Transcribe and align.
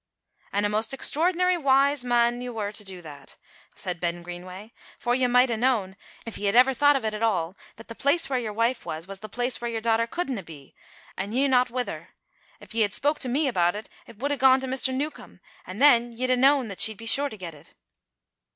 "An' 0.51 0.65
a 0.65 0.69
maist 0.69 0.95
extraordinary 0.95 1.57
wise 1.57 2.03
mon 2.03 2.41
ye 2.41 2.49
were 2.49 2.71
to 2.71 2.83
do 2.83 3.03
that," 3.03 3.37
said 3.75 3.99
Ben 3.99 4.23
Greenway, 4.23 4.73
"for 4.97 5.13
ye 5.13 5.27
might 5.27 5.49
hae 5.51 5.57
known, 5.57 5.95
if 6.25 6.39
ye 6.39 6.47
had 6.47 6.55
ever 6.55 6.73
thought 6.73 6.95
o' 6.95 7.05
it 7.07 7.13
at 7.13 7.21
all, 7.21 7.55
that 7.75 7.87
the 7.87 7.93
place 7.93 8.27
where 8.27 8.39
your 8.39 8.51
wife 8.51 8.83
was, 8.83 9.07
was 9.07 9.19
the 9.19 9.29
place 9.29 9.61
where 9.61 9.69
your 9.69 9.79
daughter 9.79 10.07
couldna 10.07 10.41
be, 10.41 10.73
an' 11.17 11.33
ye 11.33 11.47
no' 11.47 11.65
wi' 11.69 11.83
her. 11.83 12.07
If 12.59 12.73
ye 12.73 12.81
had 12.81 12.95
spoke 12.95 13.19
to 13.19 13.29
me 13.29 13.47
about 13.47 13.75
it, 13.75 13.89
it 14.07 14.17
would 14.17 14.31
hae 14.31 14.37
gone 14.37 14.59
to 14.61 14.65
Mr. 14.67 14.91
Newcombe, 14.91 15.39
an' 15.67 15.77
then 15.77 16.11
ye'd 16.13 16.31
hae 16.31 16.35
known 16.35 16.67
that 16.69 16.79
she'd 16.81 16.97
be 16.97 17.05
sure 17.05 17.29
to 17.29 17.37
get 17.37 17.53
it." 17.53 17.75